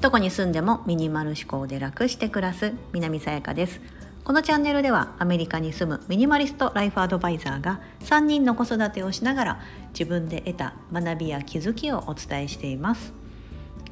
[0.00, 3.80] どこに住んでもミニマル思考で楽して暮らす南さやかです。
[4.24, 9.60] このチャンネルではアメリカに住むミニマリストライフアドバイザーが3人の子育てをしながら
[9.92, 13.12] 自分で得た学びや気づきをお伝えしています。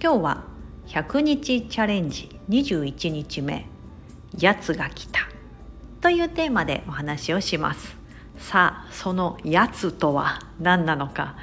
[0.02, 0.44] 今日は
[0.86, 3.66] 100日チャレンジ21日目。
[4.38, 5.20] やつが来た。
[6.00, 7.96] というテーマでお話をします。
[8.38, 11.36] さあそのやつとは何なのか。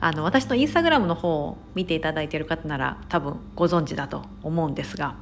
[0.00, 5.16] あの私のインスタグラムの方を見ていただいている方なら多分ご存知だと思うんですが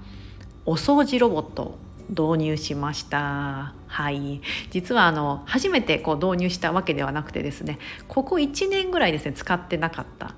[0.64, 3.74] お掃除ロボットを導入しました。
[3.86, 4.40] はい。
[4.70, 10.34] 実はあの初めてこう導入したわけではなくてですねここ1年ぐらいですね使ってなかった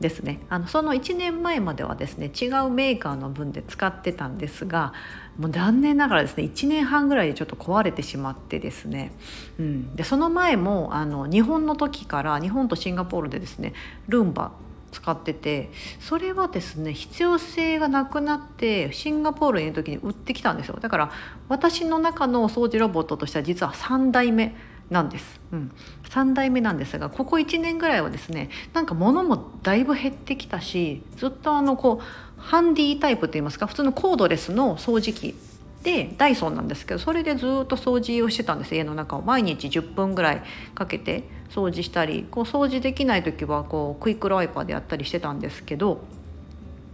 [0.00, 0.40] ですね。
[0.48, 4.94] あのその1年前まではですね違うメーカーの分で使ってたんですが
[5.38, 9.12] もう残念ながらですね1年半ぐらいでちょっと壊れてしまってですね、
[9.58, 13.74] うん、でその前もあの日本の時から日本とシンガポールでですね
[14.08, 14.52] ルンバ
[14.90, 20.78] 使っててそれはですね必要性がなくなってシンガポールにいる時に売ってきたんですよ。
[20.80, 21.12] だから
[21.48, 24.54] 私の中のお掃除ロボットとしては実は3代目
[24.90, 25.72] なんです、うん、
[26.10, 35.36] 3代目なんですがここ1年ぐらいはですねなんか物もだいぶ減ってきたしずっとあのこうハンディタイプといいますか普通のコードレスの掃除機
[35.82, 38.74] でダイソンなんですけどそれでずっと掃除をしてたんです。
[38.74, 39.22] 家の中を。
[39.22, 40.42] 毎日10分ぐらい
[40.74, 46.02] かけて掃除したりこう掃除できない時はこうクイックルワイパーでやったりしてたんですけど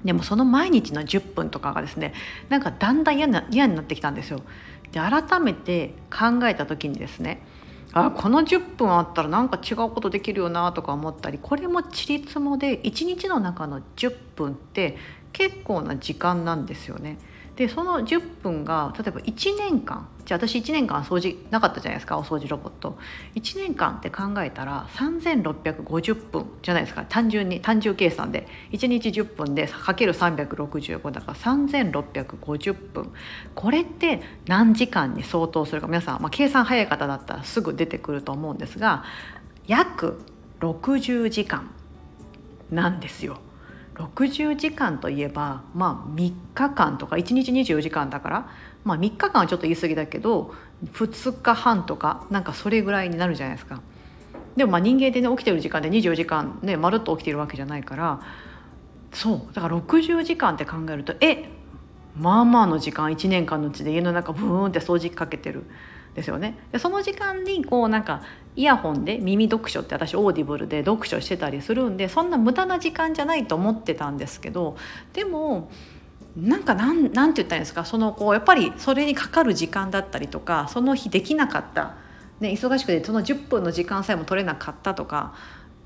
[0.04, 2.14] でもその毎日の10分とかがですね
[2.48, 4.40] なんかだんだん嫌な嫌になってきたんですよ。
[4.92, 7.42] で改めて考えた時にですね
[7.98, 14.98] あこの10分あったらなんか違うことできるよなとか思ったりこれもちりつもで1日の中の10分って
[15.32, 17.18] 結構な時間なんですよね。
[17.56, 22.98] でその10分が例えば1年間じゃあ私1年間掃除なかったじゃないですかお掃除ロボット。
[23.36, 28.48] 1年間って考えたら3650分じゃないですか単純に単純計算で。
[28.72, 33.12] 1日10分でかける365だから3650分。
[33.54, 35.86] これって何時間に相当するか。
[35.86, 39.04] 皆さん、まあ、計算早い方だったらすぐ出てくると思うんですが
[39.68, 40.20] 約
[40.60, 41.70] 60時間
[42.70, 43.38] なんですよ。
[43.96, 48.48] 60時間といえばまあ3日間とか1日24時間だから
[48.84, 50.54] まあ3日間はちょっと言い過ぎだけど
[50.92, 53.80] 2日半とかなんかそれぐらいになるじゃないですか。
[54.56, 58.20] でもまあ人間でね起きてる時間で24時間ねまるっと起きてるわけじゃないから
[59.12, 61.50] そうだから60時間って考えるとえ
[62.18, 65.64] まあまあの時間1年間のうちで家の中ブーンって掃除機かけてる
[66.16, 66.58] ですよね。
[66.72, 68.22] でその時間にこうなんか
[68.56, 74.76] イヤホンで耳読書って私オーディブルで読書してたりするんでそんな無駄な時間じゃないと思ってたんですけど
[75.12, 75.70] でも
[76.36, 77.84] なんかなんなんて言ったらいいんですか？
[77.84, 81.96] そのこうやっぱりそれにかかる時間だったりとかその日できなかった、
[82.40, 85.34] ね、忙しくてその10分の時間さえも取れなかったとか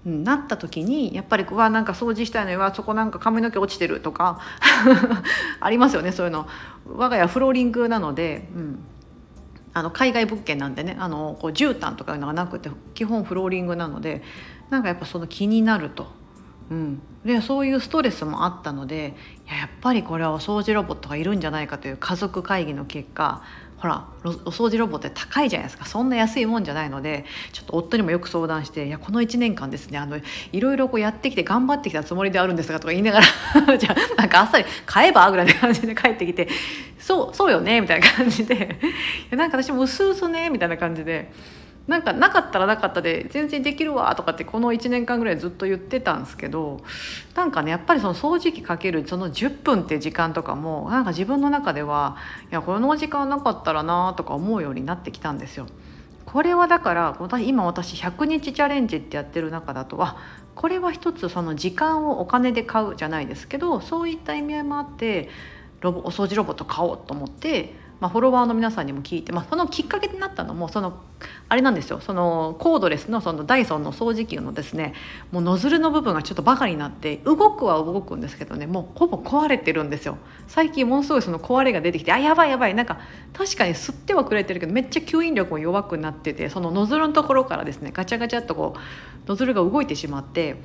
[0.05, 4.41] なった時にやっぱりうわなんか掃除したいのよそこなんか髪の毛落ちてるとか
[5.61, 6.47] ありますよねそういうの。
[6.97, 8.79] 我が家フローリングなので、うん、
[9.73, 14.23] あの海外物件なんでねあのこう絨毯とかいうのがなくて基本フローリングなので
[14.71, 16.07] なんかやっぱその気になると、
[16.71, 19.15] うん、でそういうストレスもあったので
[19.47, 23.43] やっぱりこれはお掃除ロボットがいるんじゃないかという家族会議の結果
[23.81, 30.19] ほらお掃除ロボって高いじゃないですかそんな安いもんじゃないのでちょっと夫にもよく相談して「いやこの1年間ですねあの
[30.53, 33.21] いろいろこうやってきて頑張ってきたつもりであるんですが」とか言いなが
[33.67, 36.49] ら じゃあなんかあっさり「買えば?」ぐらいな感じで帰ってきて
[37.01, 38.79] 「そうそうよね」みたいな感じで
[39.33, 41.33] い「なんか私もうすうすね」みたいな感じで。
[41.91, 46.81] なんかなかったらなかったで全然できるわとかってこの1年間ぐらいずっと言ってたんですけど
[47.35, 52.17] なんかねやっぱりその掃除機かけるその10分って時間とかもなんか自分の中では
[52.49, 55.67] いやこの時間なかったらなとか思うようになってきたんですよ。
[56.27, 60.17] これはだから今私100日チャレンジってやってる中だとあ
[60.55, 65.29] これは一つその時間をお金で買うじゃないですけどそういった意味合いもあって
[65.81, 71.03] ロボお掃除ロボット買おうと思ってまあ、フォロワーの皆さんにも聞いて、まあ、そのきっかけになったのもその
[71.51, 72.01] あれなんですよ。
[72.01, 74.95] そのコードレスのそのダイソンの掃除機のですね
[75.31, 80.17] もうノズルの部分がちょっとバカになって動くは動くんですけどねもうほぼ壊れてるんですよ。
[80.49, 82.75] 最近ものすごいその壊れが出てきてあやばいやばい。
[82.75, 83.01] なんか
[83.35, 90.57] 確かに吸ってはくれてるけどめっちゃ吸引力も弱くなっててそのノズルのところからですねガチャガチャっとこうノズルが動いてしまって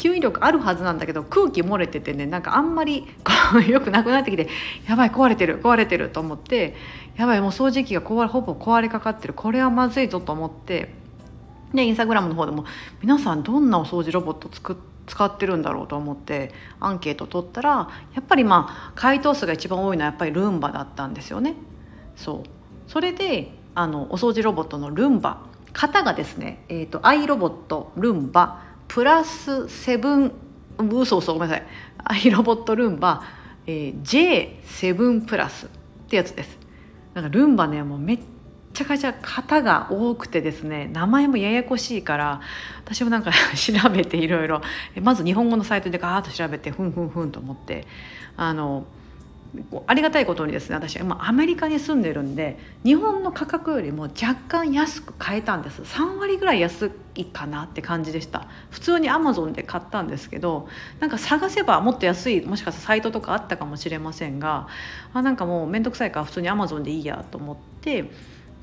[0.00, 3.06] 吸引力あるはずなんだけど空気漏れててねなんかあんまり
[3.68, 4.48] よくなくなってきて
[4.88, 6.74] やばい壊れてる壊れてると思って
[7.16, 9.34] やばいもう掃除機が壊ほぼ壊れかかってる。
[9.34, 10.94] これはまずいぞと思って
[11.74, 12.64] でインスタグラムの方でも
[13.02, 21.56] 皆さんどんなお掃除ロボット作使ってるんだろうと思ってアンケート取ったらやっぱりまあ回答数が一番多いのはやっぱりルンバだったんですよね。
[22.16, 22.90] そう。
[22.90, 25.42] それであのお掃除ロボットのルンバ。
[25.72, 28.69] 型がですね、えーと、アイロボットルンバ。
[28.92, 30.32] プラスセブン
[30.78, 31.66] 嘘嘘ごめんなさい。
[32.02, 33.22] アイロボットルンバ、
[33.64, 35.68] えー、J7 プラスっ
[36.08, 36.58] てやつです。
[37.14, 38.18] なんかルンバねもうめっ
[38.72, 42.40] ちゃくちゃ型が多くてですね名前もややこしいから
[42.84, 44.60] 私もなんか 調べていろいろ。
[45.00, 47.86] まず日本語のサイトでガーッと調べてふんふんふんと思って
[48.36, 48.86] あの
[49.70, 55.82] こうありがたいことにですね私今アメリカに住んでるんで日本の価格よりも若干安く買えたんです。
[55.82, 58.46] 3割ぐらい安いかなって感じでした。
[58.70, 60.68] 普通にアマゾンで買ったんですけど
[61.00, 64.68] なんか探せばもっと安いもしかしたらサイトとかあったかもしれませんが
[65.12, 68.10] あなんかもう面倒くさいから普通にアマゾンでいいやと思って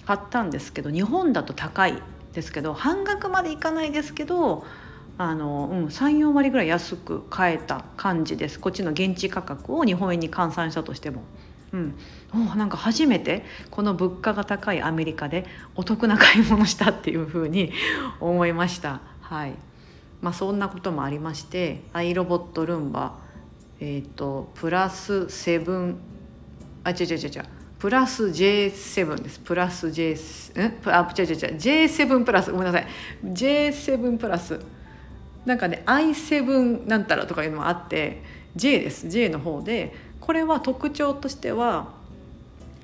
[0.06, 2.02] 買ったんですけど日本だと高い
[2.34, 4.66] ですけど半額までいかないですけど
[5.18, 8.60] あの、うん、34割ぐらい安く買えた感じです。
[8.60, 11.24] こっちの現地価格を日本円に換算したとしても。
[11.74, 11.96] うん、
[12.34, 17.74] おなんか初めてこの物価が高いアメリカでお得な買い物したっていうふうに
[18.22, 19.02] 思いました。
[19.22, 19.54] はい。
[20.22, 23.14] まあ、そんなこともありましてアイロボットルンバ、
[23.80, 25.98] えーと、プラスセブン
[26.84, 27.44] あ違う違う違う違う
[27.78, 29.40] プラス J7 です。
[29.40, 30.18] プラス J ん？
[30.86, 32.88] あ違う違う違う J7 プラスごめんなさい。
[33.24, 34.60] J7 プラス
[35.48, 38.22] なんかね i7 なんたらとかいうのもあって
[38.56, 39.08] J です。
[39.08, 41.94] J の方でこれは特徴としては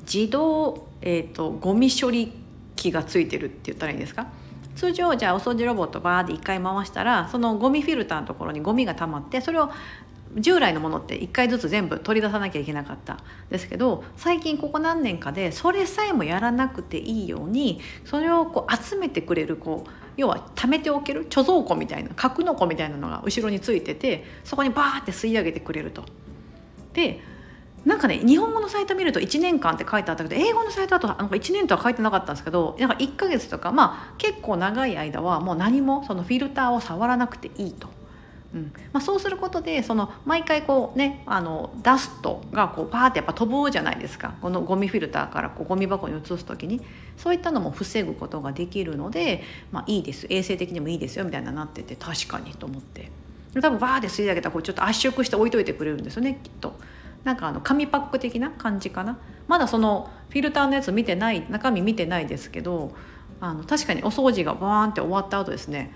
[0.01, 2.31] 自動、えーと、ゴミ処理
[2.75, 4.27] 機がついてるって言ったらいいんですか？
[4.75, 9.69] 通常じゃあお掃除ロボットバーで1回回したらそのゴミフィルターのところにゴミが溜まってそれを
[10.35, 13.19] 従来のものって1回ずつ全部取り出さなきゃいけなかった
[13.49, 26.03] ですけど最近ここ何年かでそれさえもやらなくていいようにそれをこう集めてくれるこう要は貯めておける貯蔵庫みたいな格納庫みたいなのが後ろについててそこにバーって吸い上げてくれると。
[26.93, 27.21] で
[27.85, 37.89] なんかね日本語のサイト見ると1年間って書いてあったけど英語のサイトだとなんか1年とは書いてなかったんですけどなんか1ヶ月とかまあ結構長い間はもう何もそのフィルターを触らなくていいと。
[38.53, 38.73] うん。
[38.91, 44.35] まあ、そうすることでその毎回こうねあのダストがこうバーってやっぱ飛ぶじゃないですか。
[44.41, 46.81] このゴミフィルターからこうゴミ箱に移す時に。
[47.17, 50.27] そういったのも防ぐことができるので、まあ、いいです。
[50.29, 53.11] 衛生的にもいいですよみたいななってて確かにと思って。
[53.61, 56.75] 多分バーって吸い上げたらこうちょっと圧縮して置いといてくれるんですよねきっと。
[57.23, 59.17] なんかあの紙パック的な感じかな。
[59.47, 62.95] まだそのフィルターのやつ見てない中身見てないですけど
[63.39, 65.93] あの確かにお掃除がバーンって終わった後ですね。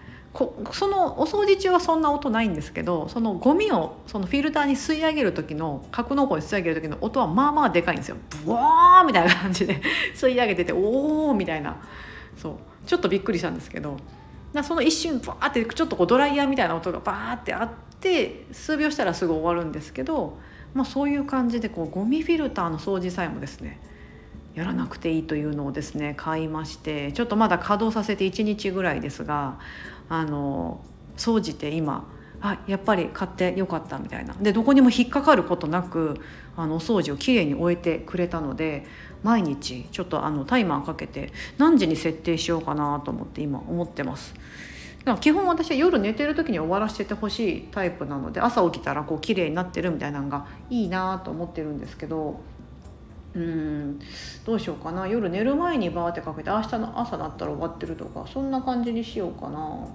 [0.71, 8.17] そのお掃除中はそんな音ないんですけどそのゴミをそのフィルターに吸い上げる時の格納庫に吸い上げる時の音はまあまあでかいんですよ。
[8.45, 9.81] ブワーみたいな感じで
[10.13, 11.77] 吸い上げてておおみたいな。
[12.35, 12.53] そう。
[12.85, 13.97] ちょっとびっくりしたんですけど。
[14.53, 17.69] だその一瞬バーってちょっとこうドライヤーみたいな音がバーってあっ
[17.99, 20.37] て数秒したらすぐ終わるんですけど、
[20.73, 23.79] まあ、そういう感じでこうゴミフィルターの掃除さえもですね
[24.55, 29.59] やらなくていいというのをですね買いましてちょっとまだ稼働させて1日ぐらいですが
[30.09, 30.81] あの
[31.15, 32.07] 総じて今
[32.39, 36.21] あやっぱり買ってよかったみたいなでどこにも引っかかることなく
[36.55, 38.85] あのお掃除をきれいに終えてくれたので
[39.23, 44.33] 毎日ちょっとあのタイマーかけて何時に設定しようかなと思って今思ってます。
[45.21, 52.41] 基本私は夜寝てる時に終わらせてほしいタイプなので朝起きたらこう綺麗になってるみたいなのがいいなと思ってるんですけど
[53.35, 53.99] うん
[54.45, 55.07] どうしようかな。
[55.07, 59.87] 夜寝る前にバーってかけて明日の朝だったら終わってるとかそんな感じにしようかな。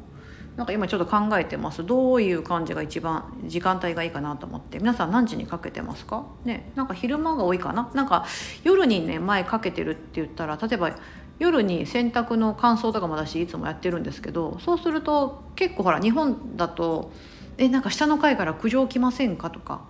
[0.56, 1.84] なんか今ちょっと考えてます。
[1.84, 4.78] どういう感じが一番時間帯がいいかなと思って。
[4.78, 6.26] 皆さん何時にかけてますか？
[6.44, 7.90] ねなんか昼間が多いかな？
[7.94, 8.26] なんか
[8.62, 10.94] 夜にね前かけてるって言ったら例えば
[11.38, 17.10] 夜に洗濯の乾燥とかも私いつもやってるんですけどそうすると結構ほら日本だと
[17.56, 19.80] 「えなんか下の階から苦情来ませんか?」とか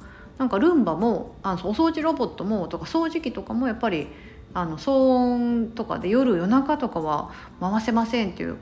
[0.43, 4.09] なんかルンバもあのお掃除ロボットもとか掃除機とかもやっぱり
[4.55, 7.31] あの騒音とかで夜夜中とかは
[7.61, 8.57] 回せませんっていう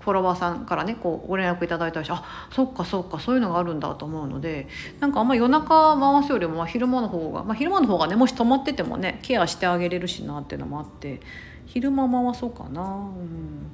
[0.00, 4.68] フォロワーさんからねこうご連絡いただいたりしてあそっかそっかそういうのがあるんだと思うので
[5.00, 11.22] なんかあんま夜中回すよりもま昼間の方が、まあ、昼間の方がねもし止まっててもねケアしてあげれるしなっていうのもあって
[11.64, 13.72] 昼間回そうかな、うん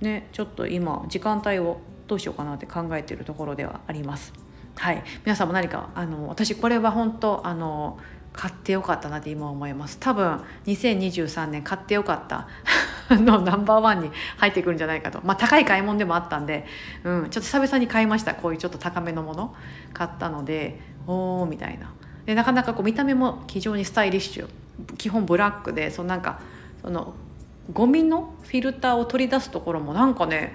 [0.00, 4.47] ね、ちょっと今時間帯をどうしようかなって考えてるところではあります。
[4.78, 7.98] はい、皆さんも何かあの私これは本当あの
[8.32, 9.98] 買ってよかったなって今思います。
[9.98, 12.46] 多分2023年買ってよかった
[13.10, 15.20] のナンバーワンに入ってくるんじゃないかと。
[15.24, 16.64] まあ高い買い物でもあったんで、
[17.02, 18.34] うん、ちょっと久々に買いました。
[18.36, 19.56] こういうちょっと高めのもの
[19.92, 21.90] 買ったのでおおみたいな。
[22.26, 24.48] でなかなかこう見た目も非常にスタイリッシュ。
[24.96, 26.38] 基本ブラックでそのなんか
[26.82, 27.14] その
[27.72, 30.54] ゴミのフィルターを取り出すところもなんかね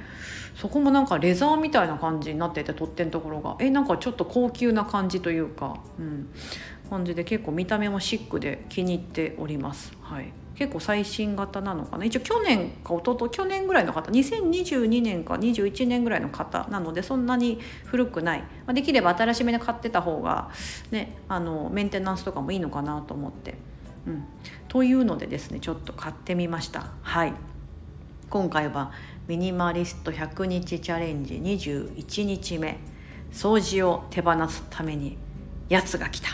[0.55, 3.55] そこもなんかレザーみたいな感じになってて取っ手のところが。
[3.60, 6.27] えなんかちょっと高級な感じというか、うん、
[6.89, 9.93] 感じで結構見た目もシックで気に入っております。
[10.01, 10.32] はい。
[10.55, 12.05] 結構最新型なのかな。
[12.05, 14.12] 一応去年か一昨去年ぐらいの方。
[14.12, 20.51] 2022年か21年ぐらいの方なのでそんなに古くない、まあ、できれば新しめで買ってた方が、
[20.91, 23.55] ね、あのメンテナンスとかもいいのかなと思って。
[24.07, 24.25] うん、
[24.67, 26.91] というのでですねちょっと買ってみました。
[27.01, 27.33] はい。
[28.29, 28.91] 今回は
[29.27, 32.77] ミニマリスト100日チャレンジ21日目。
[33.33, 35.17] 掃除を手放すために
[35.67, 36.29] やつが来た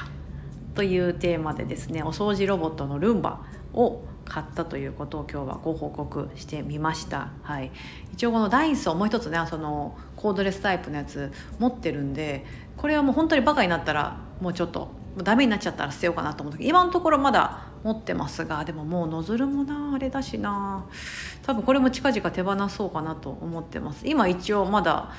[0.75, 3.41] というテーマでですねお掃除ロボットのルンバ
[3.73, 7.71] を買ったということを今日はご報告してみました、はい、
[8.13, 12.45] 一応このダイソーもう一つねそのコードレスタイプのやつ持ってるんで
[12.77, 20.85] これはもう本当にバカになったらもうちょっとダメになっちゃったら捨てようかなと思ったけど今のところまだ持ってますがでももうノズルもなあれだしな。
[21.43, 24.07] 多分これも近々手放そうかなと思ってます。
[24.07, 25.11] 今一応まだ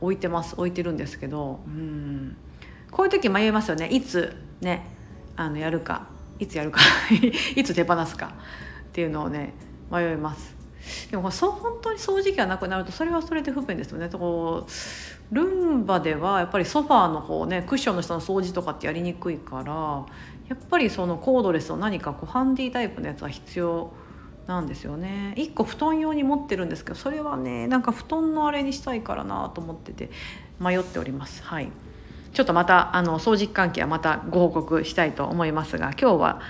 [0.00, 1.60] 置いてます置いてるんですけど。
[1.66, 2.36] うん。
[2.90, 3.88] こういう時迷いますよね。
[3.88, 4.86] いつね
[5.36, 6.08] あのやるか
[6.38, 6.80] いつやるか
[7.54, 8.34] いつ手放すか
[8.88, 9.54] っていうのをね
[9.90, 10.56] 迷います。
[11.10, 14.08] でもそう本当に掃除機がなくなるとそれはそれで不便ですよね。
[14.08, 14.70] こう
[15.32, 20.06] ルンバではやっぱりソファーの方ねクッションの下の掃除とかってやりにくいから
[20.48, 23.92] やっぱりそのコードレスの何かこうハンディタイプのやつは必要
[24.46, 25.34] なんですよね。
[25.36, 30.10] 1個布団用に持ってるんですけどそれはねなんか布団のあれにしたいからなと思ってて
[30.60, 31.42] 迷っております。
[31.42, 31.68] はい。
[32.32, 36.40] ちょっとまたあの掃除機関係はまたご報告したいと思いますが今日は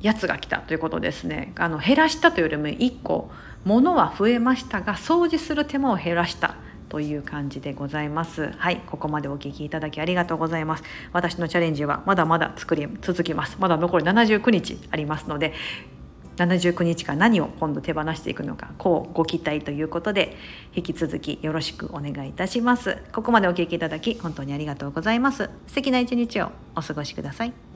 [0.00, 1.52] やつが来たということですね。
[1.56, 3.30] あの減らしたというよりも1個
[3.64, 6.56] 物は増えましたが掃除する手間を減らした。
[6.88, 8.52] という感じでございます。
[8.58, 10.82] はいここまでお聞きいただきありがとうございます。
[11.12, 13.56] 私のチャレンジはまだまだ作り続きます。
[13.60, 15.52] まだ残り79日ありますので
[16.36, 20.36] 79日間何を今度手放していくのかこうご期待ということで
[20.74, 22.98] 引き続きよろしくお願いいたします。
[23.12, 25.50] ここまでお聞きいただき本当にありがとうございます。
[25.66, 27.67] 素敵な一日をお過ごしください。